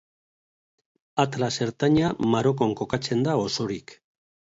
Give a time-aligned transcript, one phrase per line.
[1.23, 3.95] Atlas Ertaina Marokon kokatzen da osorik.